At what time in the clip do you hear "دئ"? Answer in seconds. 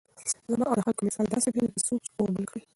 1.53-1.61